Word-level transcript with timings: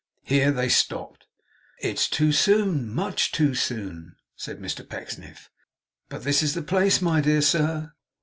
Here 0.23 0.49
they 0.51 0.67
stopped. 0.67 1.27
'It's 1.79 2.09
too 2.09 2.31
soon. 2.31 2.89
Much 2.91 3.31
too 3.31 3.53
soon,' 3.53 4.15
said 4.35 4.57
Mr 4.59 4.83
Pecksniff. 4.89 5.51
'But 6.09 6.23
this 6.23 6.41
is 6.41 6.55
the 6.55 6.63
place, 6.63 7.03
my 7.03 7.21
dear 7.21 7.43
sir. 7.43 7.91